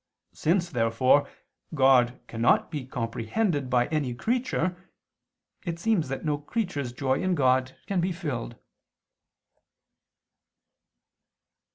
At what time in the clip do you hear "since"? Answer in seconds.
0.33-0.71